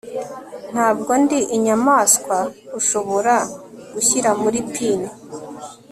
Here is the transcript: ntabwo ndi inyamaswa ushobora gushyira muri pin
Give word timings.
ntabwo 0.71 1.11
ndi 1.23 1.39
inyamaswa 1.55 2.37
ushobora 2.79 3.35
gushyira 3.93 4.29
muri 4.41 4.59
pin 4.73 5.01